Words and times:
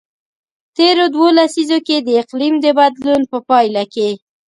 تیرو 0.75 1.05
دوو 1.13 1.27
لسیزو 1.37 1.79
کې 1.87 1.97
د 2.01 2.09
اقلیم 2.21 2.55
د 2.61 2.67
بدلون 2.79 3.21
په 3.31 3.37
پایله 3.49 3.83
کې. 3.93 4.09